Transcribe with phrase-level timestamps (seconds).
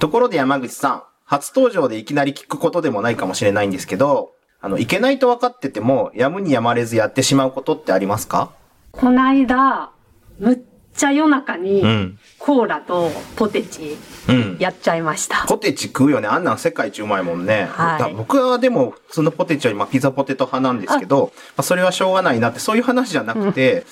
[0.00, 8.52] ところで山口さん、初登場でいきなり聞くことでもないかもしれないんですけど、あの、いけないと分かってても、やむにやまれずやってしまうことってありますか？
[8.92, 9.90] こないだ、
[10.38, 10.58] むっ
[10.94, 12.18] ちゃ夜中にうん。
[12.38, 13.96] コーラとポテチ
[14.28, 14.56] うん。
[14.60, 15.44] やっちゃいました。
[15.48, 16.28] ポテチ食うよね。
[16.28, 17.66] あんなん世界一うまいもんね。
[17.72, 23.84] はいだ僕はでも、普通のポテチよりまあピザポテト派なんですけど、まあ、それはしょうがないなって、そういう話じゃなくて、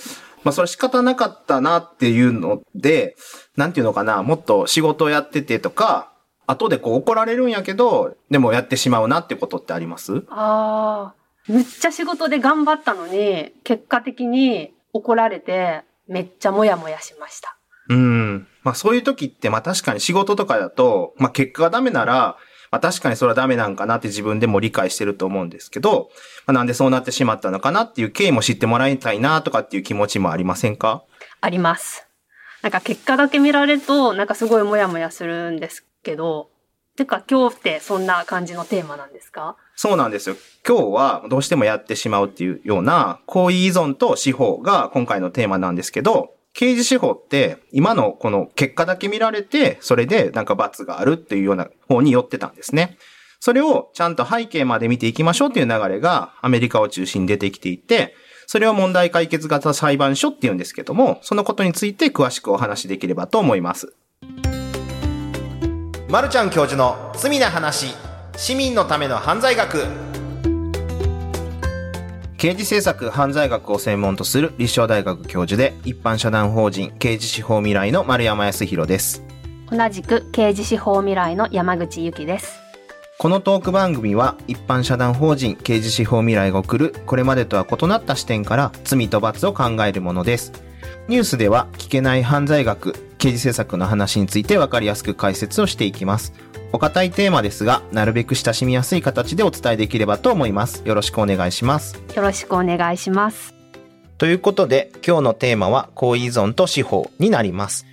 [0.44, 3.16] まあそれ仕方なかったなっていうので、
[3.56, 6.12] なんていうのかな、もっと仕事をやっててとか、
[6.46, 10.24] 後でこう怒られるんやけど、でもやってしまうなってことってあります？
[10.28, 11.14] ああ、
[11.48, 17.56] むっちゃ仕事で頑張ったのに、結果的に怒られて、めっちゃモヤモヤしました。
[17.88, 18.46] うん。
[18.62, 22.36] まあそういう時って、まあ確かに仕事とかだと、まあ結果がダメなら、
[22.76, 26.10] まあ確かにそれはダメなんかなって自分でも理解してると思うんですけど、
[26.46, 31.02] まあなんでそうなってしまったのかなっていう経緯も知ってもらいたいなとかっていう気持ちもありませんか？
[31.40, 32.06] あります。
[32.60, 36.50] なんか結果だけ見られると、なんかすごいモヤモヤするんですけど、
[36.96, 39.56] てか今日ってそんな感じのテーマなんですか？
[39.74, 40.36] そうなんですよ。
[40.68, 52.96] 今日はどうしてもやってしまうっていうような行為依存と司法が今回のテーマなんですけど、刑事司法って今のこの結果だけ見られて、それでなんか罰があるっていうような方に寄ってたんですね。
[53.40, 58.14] それをちゃんと背景まで見ていきましょうっていう流れがアメリカを中心に出てきていて、
[58.46, 63.94] それを問題解決型裁判所っていうんですけども、そのことについて詳しくお話しできればと思います。
[66.08, 67.88] まるちゃん教授の罪な話、
[68.38, 70.05] 市民のための犯罪学。
[72.46, 79.24] 刑事政策犯罪学を専門とする立正大学教授で一般社団法人刑事司法未来の丸山康弘です。
[79.68, 82.60] 同じく刑事司法未来の山口由紀です。
[83.18, 90.52] このトーク番組は一般社団法人刑事司法未来が送るこれまでとは異なった視点から罪と罰を考えるものです。
[91.08, 96.32] ニュースでは聞けない犯罪学、刑事政策の話についてわかりやすく解説をしていきます。
[96.72, 100.82] お堅いテーマですが、なるべく親しみやすい形でお伝えできればと思います。
[100.84, 101.98] よろしくお願いします。
[102.14, 103.54] よろしくお願いします。
[104.18, 107.86] ということで、今日のテーマは行為依存と司法になります。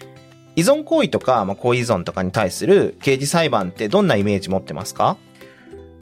[0.56, 5.18] 依存行為とか、まあ、行為依存とかに対する刑事裁判ってどんなイメージ持ってますか？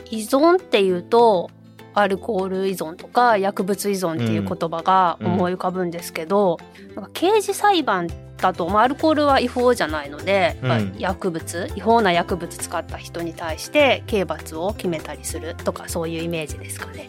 [0.09, 1.51] 依存っていうと、
[1.93, 6.57] アルコール依存とか薬物依存っていう言葉が思い浮かぶんですけど、
[6.95, 8.07] なんか刑事裁判
[8.41, 17.07] だと、まあ、アルコールは違法じゃないので、うんまあ薬物違法な薬物使った人に対して刑罰を決めたりするとかそういうイメージですかね。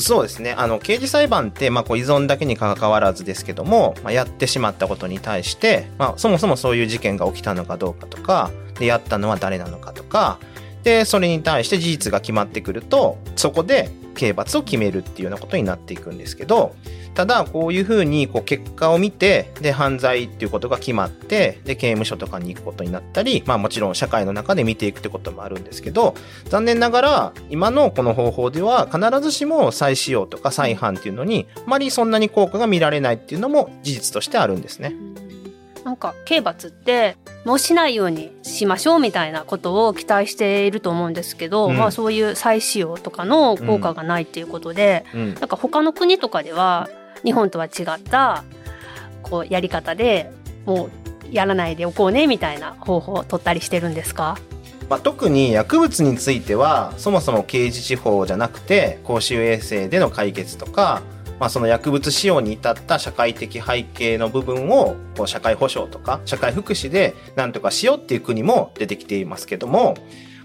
[0.00, 0.52] そうですね。
[0.52, 10.38] あの、刑事裁判って、まあ、こう依存だけに関わらずですけども、まあ、やってしまったことに対して、まあ、そもそもそういう事件が起きたのかどうかとか、で、やったのは誰なのかとか、
[10.84, 16.74] で、それに対して事実が決まってくると、そこで刑罰を決めるっていうようなことになっていくんですけど、
[17.14, 26.14] ただ、こういうふうに、こう、結果を見て、で、犯罪っていうことが決まって、で、刑務所とかに行くことになったり、まあ、もちろん社会の中で見ていくってこともあるんですけど、
[26.44, 34.94] 残念ながら今のこの方法では必ずしも再使用とか再犯っていうのにあまりそんなに効果が見られないっていうのも事実としてあるんですね。
[35.88, 37.16] なんか刑罰って
[37.46, 41.78] もうしないようにしましょうみたいなことを期待していると思うんですけど、うん。
[41.78, 46.90] まあそういう再使用とかの効果がないっていうことで、うん、なんか他の国とかでは
[47.24, 48.44] 日本とは違った
[49.22, 50.30] こうやり方で
[50.66, 50.90] も
[51.24, 54.36] うやらないでおこうねみたいな方法を取ったりしてるんですか？
[54.90, 61.00] まあ、特に薬物についてはそもそも刑事司法じゃなくて公衆衛生での解決とか、
[61.40, 69.94] まあ、その薬物使用に至った社会的背景の部分をこう社会保障とか社会福祉で何とかしようっていう国も出てきていますけども、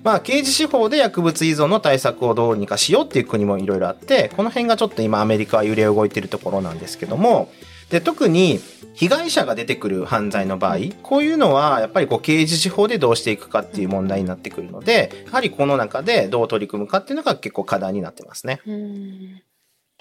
[0.04, 7.50] まあ、刑事司法で薬物依存の対策をどうにかしようっていう国もいろいろあってこの辺がちょっと今アメリカは揺れ動いているところなんですけども
[7.90, 8.60] で特に
[8.94, 18.62] 被害者が出てくる犯罪の場合こういうのはやっぱりこう刑事司法でどうしていくかっていう問題になってくるのでやはりこの中でどう取り組むかっていうのが結構課題になってますね。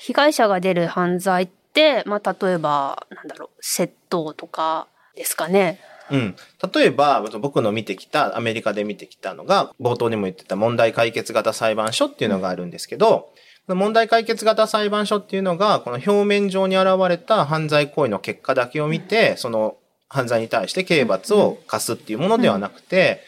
[0.04, 5.78] 被害者が出る犯罪って、まあ、例えばなんだろう窃盗とかですかね。
[6.10, 6.36] うん。
[6.74, 13.30] 例えば、僕の見てきた、アメリカで見てきたのが、冒頭にも言ってた問題解決型裁判所っていうのがあるんですけど、
[13.66, 19.76] この問題解決型裁判所っていうのが、この表面上に現れた犯罪行為の結果だけを見て、その
[20.08, 23.22] 犯罪に対して刑罰を課すっていうものではなくて、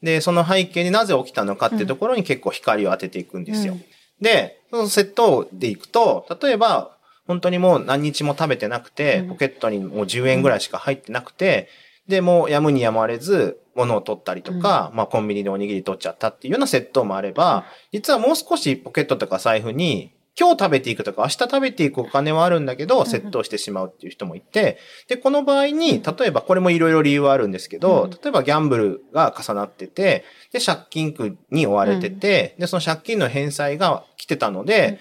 [0.00, 3.74] で、その背景になぜ起きたのかっていうところに結構光を当てていくんですよ。
[3.74, 3.84] うん
[4.20, 6.96] で、その窃盗でいくと、例えば、
[7.26, 9.28] 本当にもう何日も食べてなくて、うん。
[9.30, 11.68] ポケットにもう10円ぐらいしか入ってなくて、
[12.06, 24.78] で、もうやむにやまれず、物を取ったりとか、まあコンビニでおにぎり取っちゃったっていうような窃盗もあれば、実はもう少しポケットとか財布に今日食べていくとか、明日食べていくお金はあるんだけど、窃盗してしまうっていう人もいて、
[25.08, 34.98] で、この場合に、例えばこれもいろいろ理由はあるんですけど、例えばギャンブルが重なってて、で、借金苦に追われてて、で、その借金の返済が来てたので、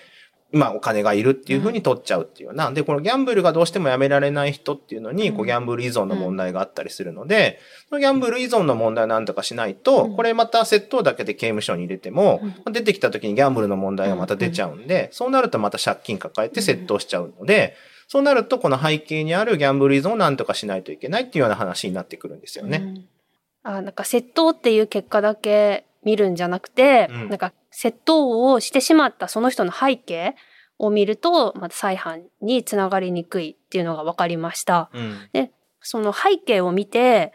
[0.53, 2.71] 今お金がいるっていうふうに取っちゃうっていうような。
[2.71, 7.59] で、このギャンブルがどうしてもやめられない人っていうのに、こうギャンブル依存の問題があったりするので、
[7.89, 12.41] そのギャンブル依存の問題をなんとかしないと、これまた窃盗だけで刑務所に入れても、
[12.71, 17.75] 出てきた時にギャンブルの問題がまた出ちゃうんで、そうなるとまた借金抱えて窃盗しちゃうので、
[18.07, 22.77] そうなるとこの背景にあるギャンブル依存をなんとかしないといけないっていうような話になってくるんですよね。
[22.77, 23.07] うん、
[23.63, 30.35] あなんか窃盗っていう結果だけ見るんじゃなくて、うん、なんか窃盗をしてしまったその人の背景、
[30.79, 34.89] を見ると、また再犯につながりにくいっていうのが分かりました。
[34.91, 35.51] うん、で、
[35.81, 37.31] その背景を見て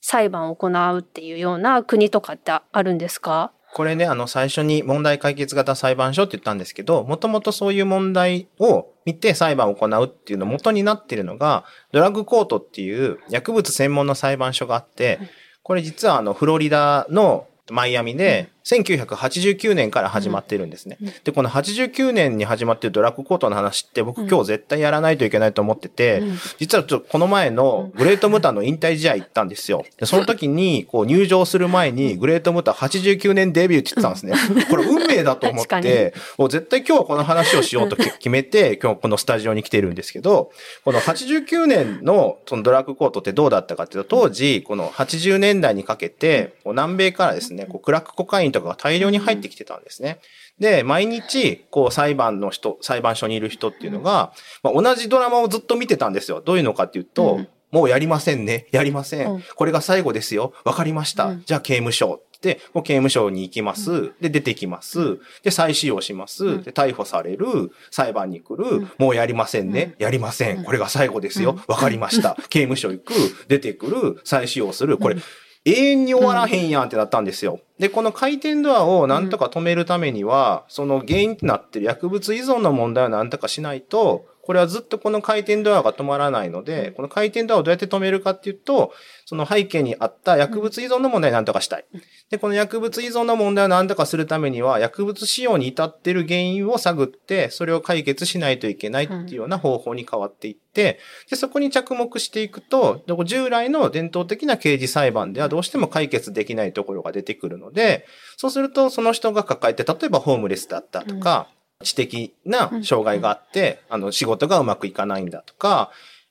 [0.00, 3.52] 裁判を行うっていうような国とかってあるんですか？
[3.74, 15.20] これね、あの、最初に問題解決型裁判所って言ったんですけど、もともとそういう問題を見て裁判を行うっていうの元になっているのが、ドラッグコートっていう薬物専門の裁判所があって、
[15.62, 20.98] これ実はあの、フロリダのマイアミで、1989年から始まってるんですね。
[21.24, 26.22] で、この89年に始まってるドラッグコートの話って僕今日絶対やらないといけないと思ってて、
[26.58, 29.84] 実はちょっとこの前のグレートムタの引退試合行ったんですよ。
[29.98, 34.66] で、その時にこう入場する前にグレートムタ89年デビューって言ってたんですね。
[34.68, 40.50] これ運命だと思って、もう絶対今日はこの話をしようと 決めて、今日このスタジオに来てるんですけど、
[40.84, 50.20] この89年のそのドラッグコートってどうだったかっていうと、当時、この80年代にかけて、南米からですね、こうクラックコカインとかが大量に入ってきてたんですね。
[50.58, 54.32] で、毎日、こう、裁判の人、裁判所にいる人っていうのが、
[54.62, 56.42] まあ、同じドラマをずっと見てたんですよ。
[56.44, 58.66] どういうのかっていうと、うん、もうやりませんね。
[58.70, 59.32] やりません。
[59.32, 60.52] うん、これが最後ですよ。
[60.64, 61.26] わかりました。
[61.26, 62.20] うん、じゃあ刑務所。
[62.42, 64.12] で、もう刑務所に行きます。
[64.20, 65.18] で、出てきます。
[65.42, 66.62] で、再使用します。
[66.64, 67.70] で、逮捕される。
[67.90, 68.88] 裁判に来る。
[68.98, 69.94] もうやりませんね。
[69.98, 70.64] やりません。
[70.64, 71.60] これが最後ですよ。
[71.68, 72.36] わかりました。
[72.48, 73.12] 刑務所行く。
[73.48, 74.20] 出てくる。
[74.24, 74.96] 再使用する。
[74.96, 75.16] これ、
[75.64, 77.60] 永遠に終わらへんやんってなったんですよ。
[77.78, 88.92] で、この回転ドアをなんとか止めるためには、その原因となってる薬物依存の問題をなんとかしないと、これはずっとこの回転ドアが止まらないので、この回転ドアをどうやって止めるかっていうと、
[89.24, 91.84] その背景にあった薬物依存の問題を何とかしたい。
[92.30, 100.98] で、この薬物依存の問題を何とかするためには、薬物使用に至っている原因を探って、それを解決しないといけないっていうような方法に変わっていって、
[101.30, 108.04] で、そこに着目していくと、従来の伝統的な刑事裁判ではどうしても解決できないところが出てくるので、
[108.36, 111.46] そうするとその人が抱えて、例えばホームレスだったとか、
[111.82, 115.90] 知的な障害があって、あの、仕事がうまくいかないんだとか、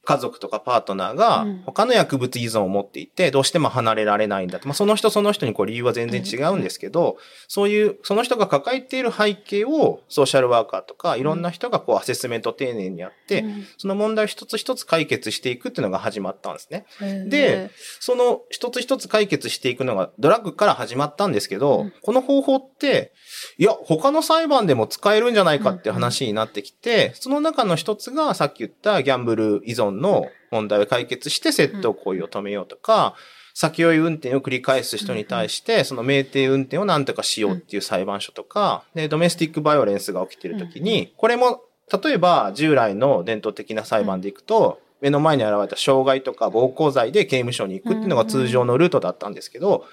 [0.09, 4.67] 家族とかパートナーが他の薬物依存を持っていて、どうしても離れられないんだと。
[4.67, 7.17] まあ、その人その人にこう理由は全然違うんですけど、
[7.47, 13.45] そういう、その人が抱えている背景をソーシャルワーカーとかいろんな人がこうアセスメント丁寧にやって、
[13.77, 16.87] その問題を一つ一つ解決していくっていうのが始まったんですね。
[17.29, 17.69] で、
[17.99, 23.13] その一つ一つ解決していくのがドラッグから始まったんですけど、この方法って、
[23.59, 33.15] いや、他の裁判でも使えるんじゃないかって話になってきて、その中の一つがさっき言ったギャンブル依存の問題を解決して窃盗行為を止めようとか、
[33.53, 41.61] 先酔い運転を繰り返す人に対して、その酩酊運転を何とかしようっていう裁判所とか、で、ドメスティックバイオレンスが起きてる時に、これも、
[42.03, 49.85] 例えば従来の伝統的な裁判でいくと、目の前に現れた傷害とか暴行罪で刑務所に行くっていうのが通常のルートだったんですけど、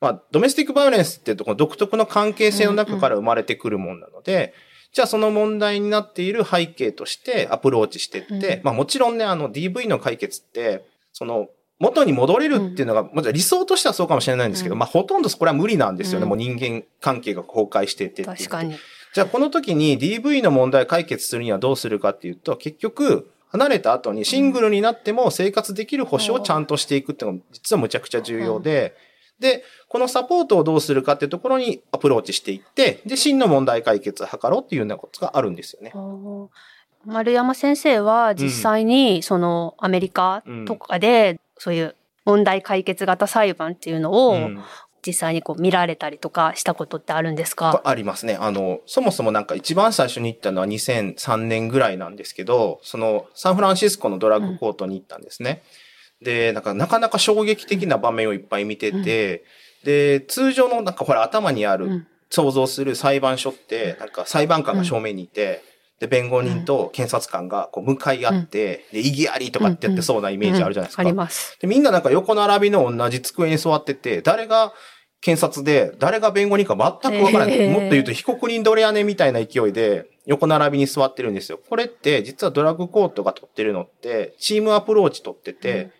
[0.00, 4.52] まあ、ドメスティックバイオレンスっていうところ独特の関係性の中から生まれてくるもんなので、
[4.96, 11.48] じゃあその問題になっている背景としてアプローチしてって、まあもちろんね、あの DV の解決って、その
[11.78, 16.24] 元に戻れるっていうのが、もちろん理想としてはそうかもしれないんですけど、まあほとんどこれは無理なんですよね。
[16.24, 18.74] もう人間関係が崩壊してて確かに。
[19.12, 28.96] じゃあこの時に DV の問題を解決するにはどうするかっていうと、結局、離れた後にシングルになっても生活できる保障をちゃんとしていくっていうのが実はむちゃくちゃ重要で、
[29.40, 35.92] で、このサポートをどうするかっていうところにアプローチしていって、で、真の問題解決を図ろうっていうようなことがあるんですよね。
[37.04, 44.36] 丸山先生は実際にそのアメリカとかでそういう問題解決型裁判っていうのを
[45.06, 47.80] 実際にこう見られたりとかしたことってあるんですか？
[47.84, 48.36] ありますね。
[48.40, 55.62] あの、そもそもなんか一番最初に行ったのは2003年ぐらいなんですけど、そのサンフランシスコのドラッグコートに行ったんですね。
[55.62, 55.85] うん
[56.22, 59.44] で、なんかなかなか衝撃的な場面をいっぱい見てて、
[59.82, 65.62] うん、で、通常のなんかほら頭にある、想像する裁判所って、なんか裁判官が正面にいて、
[66.00, 71.02] で、弁護人と検察官がこう向かい合って、で、意義ありとかってやってそうなイメージあるじゃないですか。
[71.02, 71.56] あります。
[71.60, 74.74] で、みんななんか横並びの同じ机に座ってて、誰が
[75.22, 77.68] 検察で、誰が弁護人か全くわからない。
[77.70, 81.58] もっと言うと被告人どれやねみたいな勢いで、横並びに座ってるんですよ。
[81.68, 85.90] これって実はドラッグコートが取ってるのってチームアプローチ取ってて、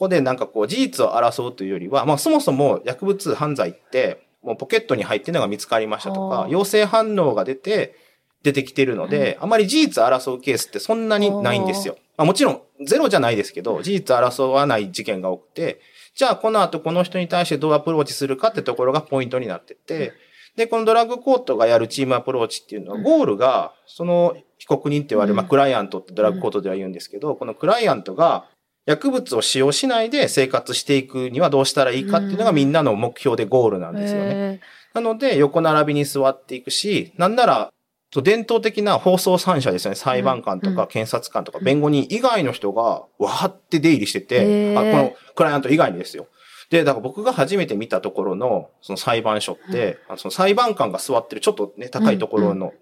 [0.00, 7.94] こでなんかこう事実を争うというよりは、まあそもそも薬物犯罪ってもうポケットに入ってるのが見つかりましたとか、陽性反応が出て
[8.42, 11.98] 出てきてるので、うん、あまり事実争うケースってそんなにないんですよ。
[12.16, 15.80] まあもちろんゼロじゃないですけど、事実争わない事件が多くて、
[16.14, 20.12] じゃあこの後この人に対してどうアプローチするかってところがポイントになってて、
[20.56, 28.46] で、このドラッグコートがやるチームアプローチっていうのは、ゴールが、その被告人って言われる、まあ、クライアントってドラッグコートでは言うんですけど、このクライアントが
[28.90, 34.60] 薬物を使用しないで生活していくにはどうしたらいいかっていうのがみんなの目標でゴールなんですよね。
[34.94, 37.72] なので、横並びに座っていくし、なんなら、
[38.10, 39.94] 伝統的な放送三者ですよね。
[39.94, 46.26] 裁判官とか検察官とか弁護人以外の人がわーって出入りしてて、あこのクライアント以外にですよ。
[46.70, 52.72] で、だから僕が初めて見たところの、その裁判所って、うん、その裁判官が座ってるちょっとね、高いところの、うん、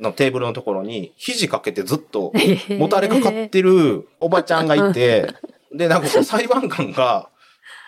[0.00, 2.32] のテーブルのところに、肘かけてずっと、
[2.78, 5.28] もたれかかってるおばちゃんがいて、
[5.72, 7.28] で、なんかこう裁判官が、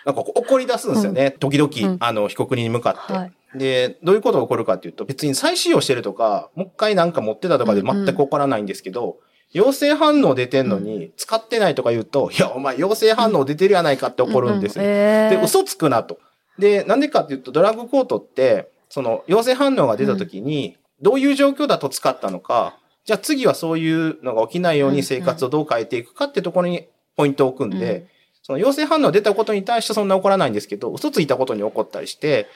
[0.05, 1.31] なんか怒り出すんですよね。
[1.39, 3.13] 時々、あの、被告人に向かって。
[3.13, 9.17] はいで、どういうことが起こるかっていうと、別に再使用してるとか、もう一回なんか持ってたとかで全く起こらないんですけど、
[9.51, 14.83] 陽性反応出てんのに、使ってないとか言うと、いや、お前陽性反応出てるやないかって怒るんですよ。
[14.83, 16.17] で、嘘つくなと。
[16.57, 28.07] で、なんでかっていうと、ドラッグコートって、その、陽性反応が出た時に、どういう状況だと使ったのか、じゃあ次はそういうのが起きないように生活をどう変えていくかってところにポイントを置くんで、
[28.41, 32.47] その陽性反応が出たことに対してそんな怒らないんですけど、嘘ついたことに怒ったりして、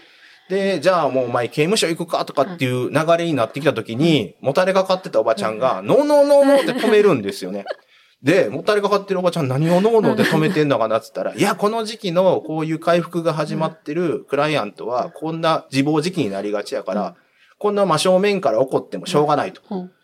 [0.50, 7.66] で、じゃあもうお前刑務所行くかとかっていう流れになってきた時に、もたれかかってたおばちゃんが、ノーノーノーノーって止めるんですよね。
[8.24, 17.16] で、もたれかかってるおばちゃん何をノーノーで止めてんのかなって言ったら、 いや、この時期のこういう回復が始まってるクライアントは、こんな自暴自棄になりがちやから、
[17.58, 19.62] こんな真正面から怒ってもしょうがないと。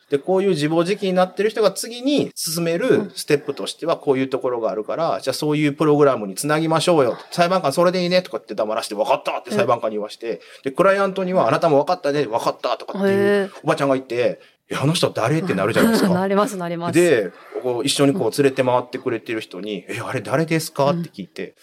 [0.10, 7.18] で、こういう自暴自棄になってる人が次に進めるステップとしてはこういうところがあるから、じゃあそういうプログラムにつなぎましょうよ。
[7.32, 15.40] 裁判官それでいいねとかって黙らして、分かったって裁判官に言わして、で、クライアントにはあなたも分かったね、分かったとかっていうおばちゃんがいて、いや、あの人誰？
[15.40, 16.10] ってなるじゃないですか。
[16.14, 16.94] なります、なります。
[16.94, 17.32] で、
[17.64, 20.92] こう一緒にこう連れて回ってくれてる人に、え、あれ誰ですか？
[20.92, 21.56] って聞いて、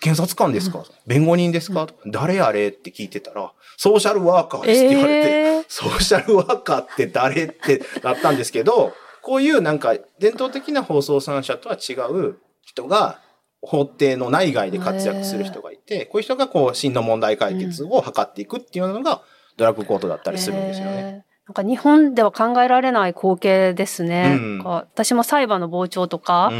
[0.00, 2.68] 検察官ですか、うん、弁護人ですか、うん、誰あれ？
[2.68, 7.44] って聞いてたら、ソーシャルワーカーですって言われて、えー、ソーシャルワーカーって誰？
[7.44, 13.20] ってなったんですけど、こういうなんか伝統的な放送三者とは違う人が
[13.62, 19.22] 法廷の内外で活躍する人がいて、こういう人がこう真の問題解決を図っていくっていうのが
[19.56, 21.24] ドラッグコートだったりするんですよね。
[21.46, 24.38] なんか日本では考えられない光景ですね。
[24.38, 26.50] うん、私も裁判の傍聴とか、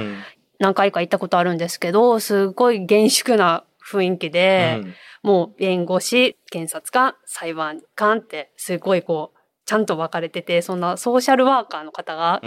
[0.58, 12.42] 何回か行ったことあるんですけど、すごい厳粛な雰囲気で、うん、もう弁護士、検察官、裁判官ってすごいこう、ちゃんと分かれてて、そんなソーシャルワーカーの方が、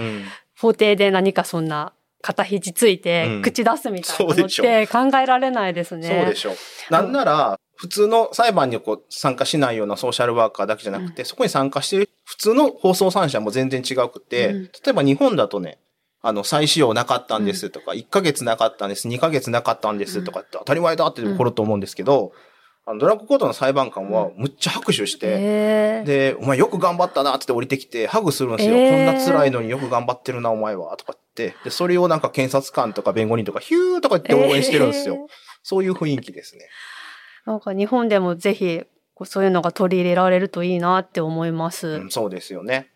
[0.59, 6.07] 法廷で何かそんな肩肘ついて口出すみたいなのって考えられないですね。
[6.07, 6.51] そうでしょ。
[6.51, 6.55] う。
[6.91, 15.77] なんなら、普通の裁判にこう参加しないようなソーシャルワーカーだけじゃなくて、うん、そこに参加している普通の放送三者も全然違くて、うん、例えば日本だとね、
[16.21, 22.31] あの、再使用なかったんですとか、1ヶ月なかったんです、2ヶ月なかったんですとかって当たり前だって起こると思うんですけど、
[22.89, 28.75] あの、ドラッグコートの裁判官はむっちゃ拍手して、で、お前よく頑張ったなって降りてきて、ハグするんですよ。
[28.75, 31.53] こんな辛いのによく頑張ってるな、お前は、とかって。
[31.65, 35.27] で、それをなんか検察官とか弁護人とか、ヒューとか言って応援してるんですよ。
[35.63, 36.69] そういう雰囲気ですね。
[37.45, 38.81] なんか日本でもぜひ、
[39.25, 41.87] そういうのが取り入れられるといいなって思います。
[41.87, 42.91] うん、そうですよね。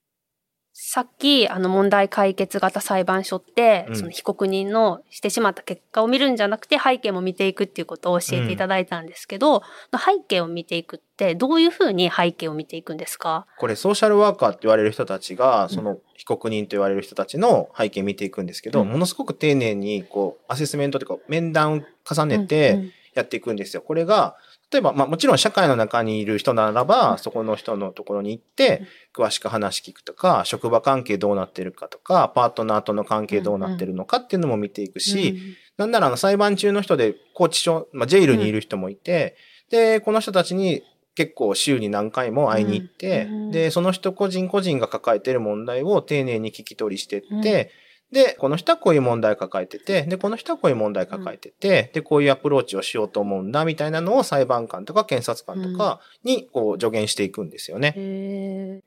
[0.83, 9.61] さっき、あの問題解決型裁判所って、うん、その被告人のしてしまった結果を見るんじゃなくて背景も見ていくっていうことを教えていただいたんですけど、うん、
[9.99, 13.45] 背景を見ていくってどういうふうに背景を見ていくんですか？
[13.59, 23.83] これソーシャルワーカーって言われる人たちが、その被告人と言われる人たちの背景を見ていくんですけど、うん、ものすごく丁寧にこうアセスメントというか面談を重ねてやっていくんですよ。
[23.83, 24.35] これが
[24.71, 35.37] 例えば、まあもちろん社会の中にいる人ならば、そこの人のところに行って、詳しく話聞くとか、職場関係どうなってるかとか、パートナーとの関係どうなってるのかっていうのも見ていくし、
[35.77, 39.35] なんならあの裁判中の人で拘置所、まあジェイルにいる人もいて、
[39.69, 40.83] で、この人たちに
[41.15, 47.71] 結構週に何回も会いに行って、で、その人個人個人が抱えてる問題を丁寧に聞き取りしてって、
[48.11, 57.93] で、この人はこういう問題を抱えてて、で、この人はこういう問題を抱えてて、うん、で、こういうアプローチをしようと思うんだ、みたいなのを裁判官とか検察官とかに、こう、助言していくんですよね。
[57.95, 58.83] うん、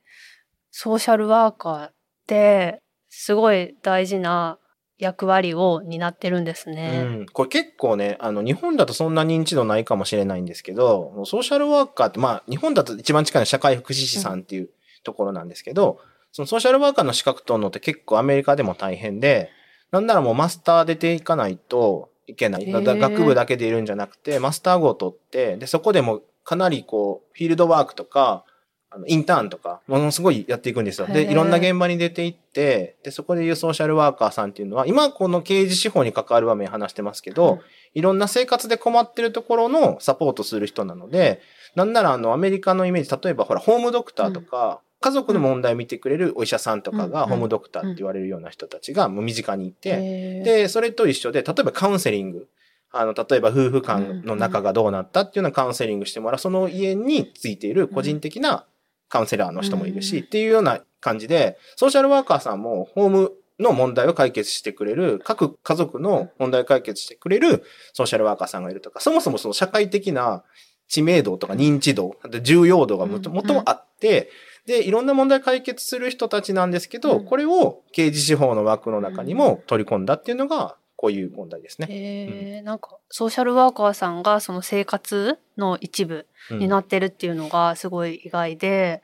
[0.70, 1.92] ソーシャルワーカーっ
[2.26, 4.58] て、すごい大事な
[4.98, 7.02] 役割を担ってるんですね。
[7.04, 7.26] うん。
[7.26, 14.70] これ結構ね、あの、日本だとそんな認知度ないかもしれないんですけど、ソーシャルワーカーって、まあ、日本だと一番近いのは社会福祉士さんっていう
[15.02, 16.00] ところなんですけど、
[16.34, 19.50] そのソーシャルワーカーの資格取るのって結構アメリカでも大変で、
[19.92, 22.66] なんならもうマスター出ていかないといけない。
[22.66, 28.44] 学部だけでいるんじゃなくて、マスター号を取って、で、そこでもかなりこう、フィールドワークとか、
[28.90, 31.06] あの、インターンとか、ものすごいやっていくんですよ。
[31.06, 37.60] で、いろんな現場に出ていって、で、そこでいうソーシャルワーカーさんっていうのは、今この刑事司法に関わる場面話してますけど、うん、
[37.94, 41.40] いろんな生活で困ってるところのサポートする人なので、
[41.76, 52.48] なんならあの、アメリカのイメージ、例えばほら、ホームドクターとか、うん家族の問題を見てくれるお医者さんとかがホームドクターって言われるような人たちがもう身近にいて、で、それと一緒で、例えばカウンセリング。
[52.90, 58.64] あの、例えば夫婦間の仲がどうなったっていうようなカウンセリングしてもらう、その家についている個人的な
[59.10, 70.44] カウンセラーの人もいるし、っていうような感じで、ソーシャルワーカーさんもホームの問題を解決してくれる、各家族の問題を解決してくれるソーシャルワーカーさんがいるとか、そもそもその社会的な
[70.88, 74.30] 知名度とか認知度、重要度がもともとあって、
[74.66, 81.88] で、いろんな問題解決する人たちなんですけど、これを刑事司法の枠の中にも取り込んだっていうのが、こういう問題ですね。
[81.90, 89.02] へえ、うん、なんか、ソーシャルワーカーさんがその生活の一部になってるっていうのがすごい意外で、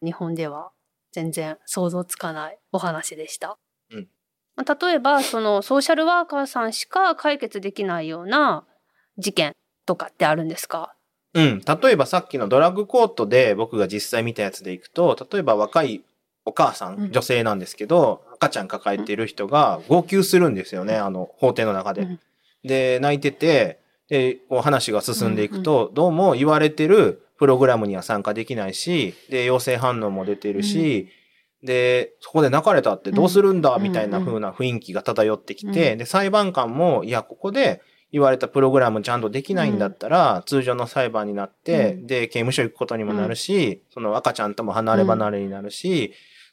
[0.00, 0.70] うん、日本では
[1.10, 3.58] 全然想像つかないお話でした。
[3.90, 4.08] うん、
[4.56, 8.64] 例えば、そのソーシャルワーカーさんしか解決できないような
[9.18, 9.52] 事件
[9.84, 10.94] とかってあるんですか？
[11.34, 11.62] うん。
[11.82, 16.02] 例えばさっきのドラッグコートで僕が実際見たやつでいくと、例えば若い
[16.44, 22.18] お母さん、女性なんですけど、赤ちゃん抱えている人が号泣するんですよね、あの、法廷の中で。
[22.64, 31.08] で、泣いてて、で、こう話が進んでいくと、どうも言われてるプログラムには参加できないし、で、陽性反応も出てるし、
[31.62, 37.80] で、そこで泣かれたってどうするんだみたいな風な雰囲気が漂ってきて、で、裁判官も、いや、ここで
[38.12, 46.12] 言われたプログラムちゃんとできないんだったら、通常の裁判になって、で、刑務所行くことにもなるし、その赤ちゃんとも離れ離れになるし、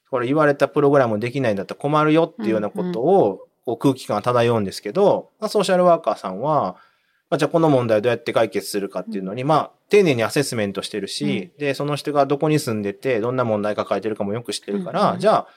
[0.10, 6.78] これ言われたプログラムできないんだったら困るよっていうようなことを、こう空気感が漂うんですけど、まあ、ソーシャルワーカーさんは、
[7.30, 15.48] まあ、じゃあこの問題をどうやって解決するかっていうのに、まあ、丁寧にアセスメントしてるし、で、その人がどこに住んでて、どんな問題抱えてるかもよく知ってるから、じゃあ、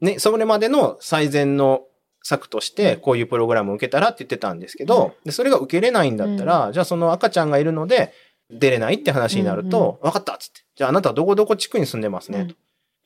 [0.00, 1.82] ね、それまでの最善の
[2.26, 8.12] 策として、こういうプログラムを受けたらって言ってたんですけど、で、それが受けれないんだったら、じゃあその赤ちゃんがいるので、
[8.50, 10.60] 出れないって話になると、分かったっつって。
[10.74, 12.54] じゃああなたはどこどこ地区に住んでますね、と。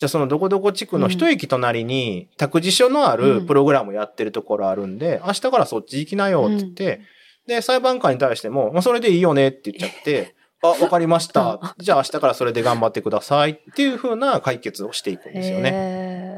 [0.00, 7.00] じゃあそのどこどこ地区の一駅隣に託児所のあるプログラムをやってるところあるんで、明日からそっち行きなよって言って、
[7.46, 11.74] で、裁判官に対しても、まあそれでいいよねって言っちゃって、 あ、わかりました。
[11.78, 16.29] じゃあ明日からそれで頑張ってくださいっていう風な解決をしていくんですよね。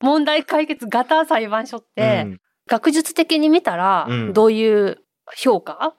[0.00, 4.98] 問題解決型裁判所って、うん、学術的に見たら、どういう
[5.34, 5.94] 評価、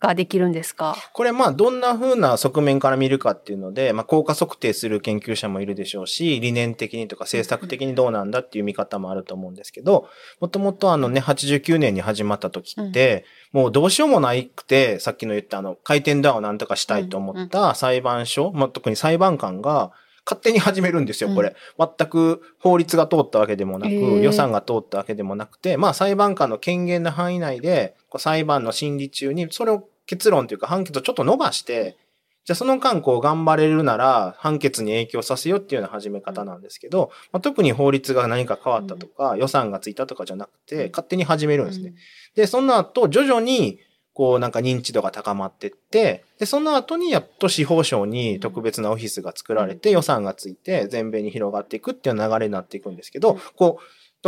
[0.00, 10.08] ができるんですか、これまあどんな風な側面から見るかっていうので、まあ効果測定する研究者もいるでしょうし、理念的にとか政策的にどうなんだっていう見方もあると思うんですけど、
[10.40, 19.92] もともとあのね、89年に始まった時って、うん、もうどうしようもないくて、さっきの言ったあの回転ドアをなんとかしたいと思った裁判所、まあ、特に裁判官が、
[20.24, 21.54] 勝手に始めるんですよ、これ。
[21.78, 31.96] うん、全く法律が通ったわけでもなく、予算が通ったわけでもなくて、まあ裁判官の権限の範囲内で、裁判の審理中に、それを結論というか判決をちょっと伸ばして、
[32.44, 41.94] じゃあその間こう頑張れるなら判決に影響させようっていうような始め方なんですけど、まあ、特に法律が何か変わったとか、予算がついたとかじゃなくて、勝手に始めるんですね。
[42.34, 43.78] で、その後徐々に
[44.14, 53.82] こうなんか認知度が高まってって、で、その後にやっと司法省に特別なオフィスが作られて予算がついて全米に広がっていくっていう流れになっていくんですけど、こう、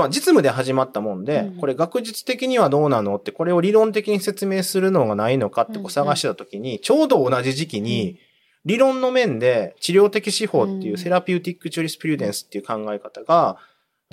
[0.09, 8.19] 実務で始まったもんで、これ学術的にはどうなのって、これを理論的に説明するのがないのかってこう探してた時に、ちょうど同じ時期に、
[8.65, 13.59] 理論の面で治療的司法っていうセラピューティック・チュリスピュリデンスっていう考え方が、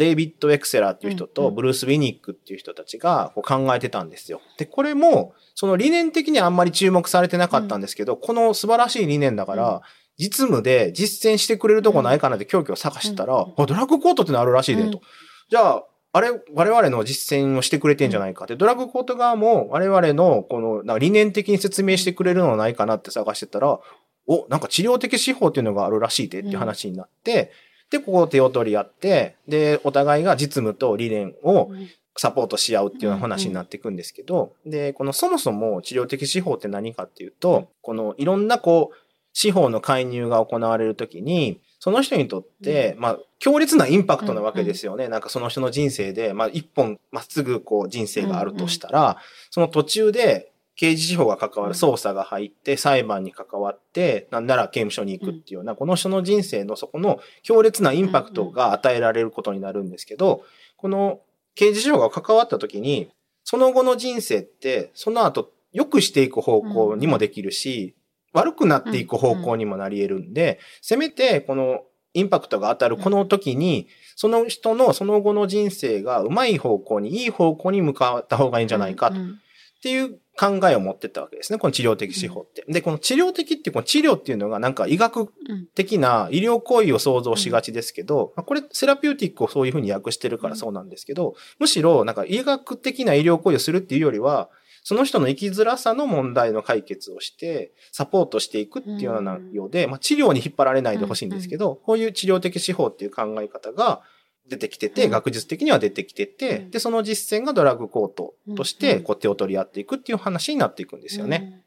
[0.01, 4.41] デイビッド・エクセラーっていう人とブルース・ウィニックっていう人たちがこう考えてたんですよ。
[4.57, 9.83] で、これも、その理念的にはあんまり注目されてなかったんですけど、この素晴らしい理念だから、
[10.17, 15.01] 実務で実践してくれるとこないかなって狂気を探したら、あ、ドラッグコートってのあるらしいで、と。
[15.49, 15.83] じゃあ、
[16.13, 23.79] あれ、我々の実践をしてくれてんじゃないかって、ドラッグコート側も我々のこの、な理念的に説明してくれるのないかなって探してたら、
[24.27, 27.51] お、なんか治療的司法っていうのがあるらしいでっていう話になって、
[27.91, 31.71] で、ここを手を取り合って、で、お互いが実務と理念を
[32.17, 38.95] サポートし合うっていうような話になっていくんですけど、で、このそもそも治療的司法って何かっていうと、このいろんなこう、
[39.34, 45.08] 司法の介入が行われるときに、その人にとって、まあ、強烈なインパクトなわけですよね。
[45.08, 49.17] なんかその人の人生で、まあ、一本まっすぐこう人生があるとしたら、
[49.49, 60.43] その途中で刑事司法が関わる捜査が入って、裁判に関わって、なんなら刑務所に行くっていうような、この人の人生のそこの強烈なインパクトが与えられることになるんですけど、
[60.77, 61.21] この
[61.55, 63.10] 刑事司法が関わった時に、
[63.43, 67.95] その後の人生って、その後良くしていく方向にもできるし、
[68.34, 71.81] 悪くなっていく方向にもなり得るんで、せめてこの
[72.13, 79.19] インパクトが当たるこの時に、その人のその後の人生がうまい方向に、いい方向に向かった方がいいんじゃないかと。
[79.19, 79.29] うん。
[79.31, 79.34] っ
[79.81, 81.60] ていう考えを持ってったわけですね。
[81.60, 82.63] この治療的司法って。
[82.67, 85.67] で、この治療的って、この治療っていうのがなんか医学うん。
[85.76, 94.50] 的な医療行為を想像しがちですけど、まあこれセラピューティックをそういうふうに訳してるからそうなんですけど、むしろなんか医学的な医療行為をするっていうよりは、
[94.84, 104.02] その人の生きづらさの問題の解決をして、サポートしていくっていうような内容で、まあ治療に引っ張られないでほしいんですけど、こういう治療的司法っていう考え方が
[104.51, 111.51] 出てきてて、うん学術的には出てきてて、うんで、その実践がドラッグコートとしうんて、うんこう手を取り合っていくっていう話になっていくんですよね。
[111.55, 111.61] うん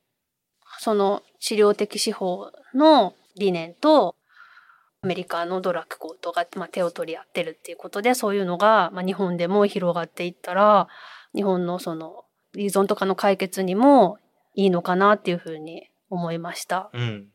[0.81, 4.17] その治療的司法の理念と
[5.03, 10.89] アメリカのドラッグコートが、まあ、手を取り合ってるっていうことでそういうのが、まあ、日本でも広がっていったら
[11.35, 12.25] 日本のその
[12.57, 14.19] 依存とかの解決にも
[14.55, 16.91] いいのかなっていうふうに思いました。
[16.93, 17.29] うん。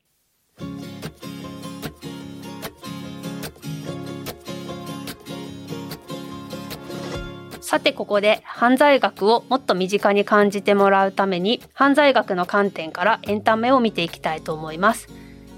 [7.70, 15.08] さてここで犯罪学をもっと身近に感じてもらうために犯罪学の観点からエンタメを見ていきたいと思います。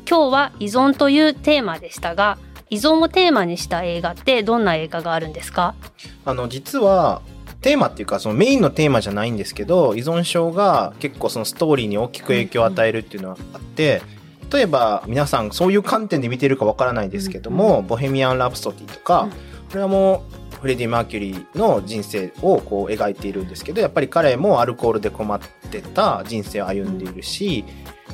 [0.05, 2.37] 今日は依存というテーマでしたが
[2.69, 5.73] 依存をテーマにした映画ってどんな映画があるんですか？
[6.25, 7.21] あの、実は、
[7.61, 14.01] テーマっていうか、そのメインのテーマじゃないんですけど、依存症が結構そのストーリーに大きく影響を与えるっていうのはあって、
[14.51, 19.29] 例えば皆さんそういう観点で見てるかわからないですけども、ボヘミアン・ラプソディとか、うん。
[19.31, 19.37] こ
[19.75, 25.39] れはもうフレディ・マーキュリーの人生をこう描いているんですけどやっぱり彼もアルコールで困っ
[25.71, 27.65] てた人生を歩んでいるし、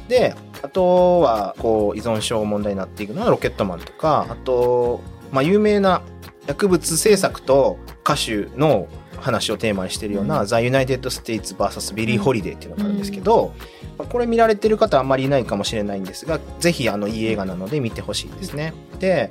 [0.07, 0.33] で
[0.63, 6.01] あとはこう依存症問題になっていくのはロケットマンとかあと、まあ、有名な
[6.47, 8.88] 薬物政策と歌手の
[9.19, 11.93] 話をテーマにしているような、うん The United States vs.
[11.93, 13.53] Billie Holiday っていうのがあるんですけど、
[13.97, 18.73] まあこれ見られてる方あんまりいないかもしれないんですがぜひあのいい映画なので見てほしいですね。
[18.99, 19.29] で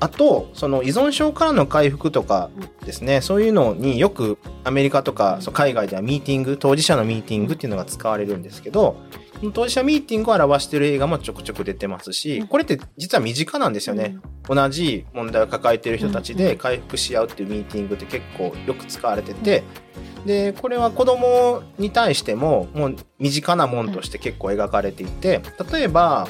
[0.00, 2.50] あとその依存症からの回復とか
[2.84, 3.20] ですね。
[3.20, 8.96] そういうのによくアメリカとかそう海外ではミーティング当事者のミーティングっていうのが使われるんですけど
[9.52, 14.18] 当事者ミーティングを表してる映画もちょくちょく出てますしこれって実は身近なんですよね。
[14.48, 19.62] 同じ問題を抱えている人たちで回復し合うっていうミーティングって結構よく使われてて、
[20.24, 26.28] でこれは子供に対してももう身近なもんとして結構描かれていて例えば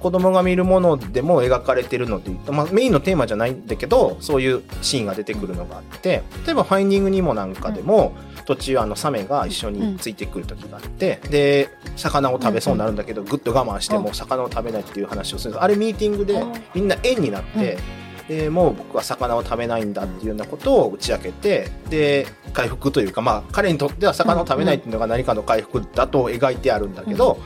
[0.00, 8.12] 子供が見るものでも描かれてるのでまあ、メインのテーマじゃないんだけどそういうシーンが出てくるのがあって例えば「ファインディング・ニモ」なんかでも、
[8.50, 15.62] 途中あのサメが一緒についてくる時があって、で魚を食べそうになるんだけど、ぐっと我慢してもう魚を食べないっていう話をするんです。
[15.62, 16.42] あれミーティングで
[16.74, 17.78] みんな円になって、
[18.26, 27.38] でもう僕は魚を食べないんだっていうようなことを打ち明けてで回復というかまあ彼にとっては魚を食べないっていうのが何かの回復だと描いてあるんだけど、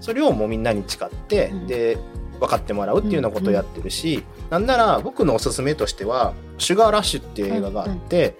[0.00, 1.66] それをもうみんなに誓って、うん。
[1.66, 1.98] で
[2.40, 8.36] 分かってもらうっていうようなことをやってるし、なんなら僕のおすすめとしては「シュガーラッシュ」っていう映画があって、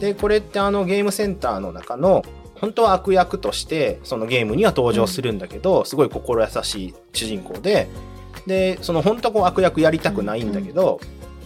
[0.00, 2.24] でこれってあのゲームセンターの中の
[2.56, 7.88] 本当は悪役としてそのゲームには登場するんだけど、すごい心優しい主人公で
[8.46, 11.00] でその本当はこう悪役やりたくないんだけど、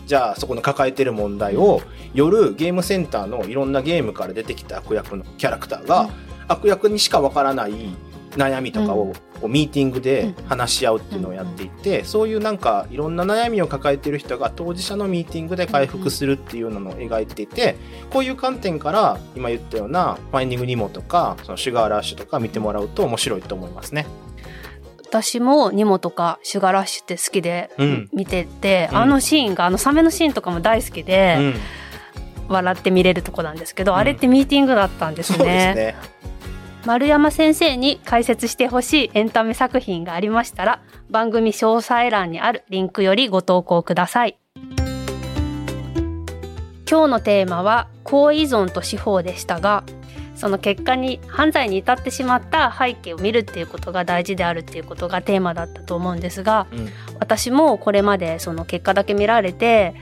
[0.06, 1.82] じゃあそこの抱えてる問題を
[2.14, 6.08] 夜ゲームセンターのいろんなゲームから出てきた悪役のキャラクターが、
[6.46, 7.72] 悪役にしかわからない
[8.32, 17.76] 悩みとかをこうミーティングで話し合うっていうのをやっていて、そういうなんかいろんな悩みを抱えてる人が当事者のミーティングで回復するっていうのを描いていて
[18.10, 24.06] こういう観点から今言ったような「ファインディング・ニモ」とか「そのシュガーラッシュ」とか見てもらうと面白いと思いますね。
[25.10, 31.54] 私もニモとかシュガーラッシュって好きでうん見てて、うんあのシーンがあのサメのシーンとかも大好きで、うん
[32.50, 35.74] 笑って見れるとこなんですけど、うんあれってミーティングだったんですそうね。
[35.74, 36.18] ですね。
[36.88, 44.38] 丸山先生に解説してほしいエンタメ作品がありましたら番組詳細欄にあるリンクよりご投稿ください。
[46.90, 49.84] 今日のテーマは高依存と司法でしたが
[50.34, 56.88] その結果に犯罪に至ってしまった背景を見るっていうことが大事であるっていうことがテーマだったと思うんですがうん。
[57.20, 59.94] 私もこれまでその結果だけ見られて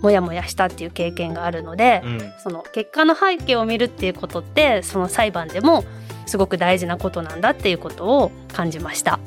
[0.00, 2.20] モヤモヤしたっていう経験があるので、うん。
[2.38, 5.82] その結果の背景を見るっていうことってその裁判でも
[6.26, 9.18] すごく大事なことなんだっていうことを感じました。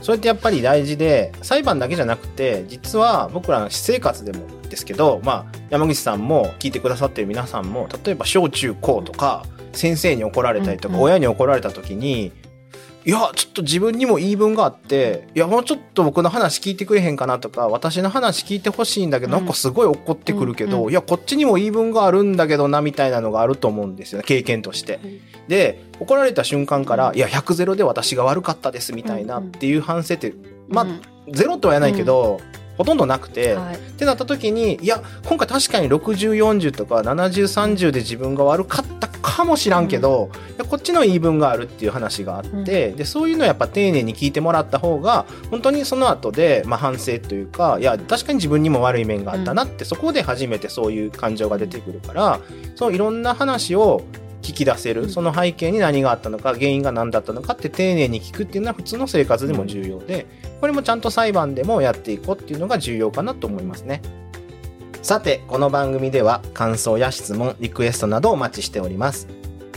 [0.00, 12.32] それってやっぱり大事で裁判だけじゃなくて実は僕らの私生活でもですけど、まあ、山口さんも聞いてくださってる皆さんも例えば小中高とか先生に怒られたりとか、うんうん親に怒られた時に、
[13.06, 19.40] いや、ちょっと自分にも言い分があって、いや、もうちょっと僕の話聞いてくれへんかなとか、私の話聞いてほしいんだけど、うん。
[19.40, 20.84] なんかすごい怒ってくるけど、うん。
[20.84, 25.00] うんいや、こっちにも言い分があるんだけどな、みたいなのがあると思うんですよね、経験として。
[25.48, 30.32] で、怒られた瞬間から、いや、100ゼロで私が悪かったです、みたいなっていう反省って、
[30.68, 31.32] まあうん。
[31.32, 32.40] ゼロとは言わないけど、
[32.76, 33.76] ほとんどなくて、はい。
[33.76, 52.40] ってなった時にいや今回確かに6040とか7030で自分が悪かったかもしらんけど、いやこっちの言い分があるっていう話があって、でそういうのをやっぱ丁寧に聞いてもらった方が本当にその後でまあ反省というかいや確かに自分にも悪い面があったなって、そこで初めてそういう感情が出てくるから
[52.74, 54.02] そういろんな話を
[54.44, 60.26] 聞き出せるその背景に何があったのか原因が何だったのかって丁寧に聞くっていうのは普通の生活でも重要で
[60.60, 64.02] これもちゃんと裁判でもやっていこうっていうのが重要かなと思いますね。
[65.04, 69.28] さて、この番組では感想や質問、リクエストなどお待ちしております。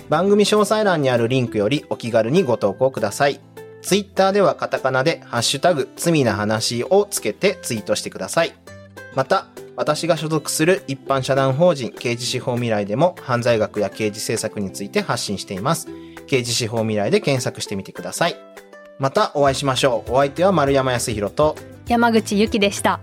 [0.08, 3.42] 番組詳細欄にあるリンクよりお気軽にご投稿ください。
[3.82, 8.54] ツイッターではカタカナでハッシュタグ罪な話をつけてツイートしてください。
[9.16, 9.48] また、
[9.78, 15.88] 私が所属する一般社団法人刑事司法未来でも犯罪学や刑事政策について発信しています。
[16.26, 18.36] 刑事司法未来で検索してみてください。
[18.98, 20.14] またお会いしましょう。
[20.14, 21.56] お相手は丸山康弘と
[21.88, 23.00] 山口ゆきでした。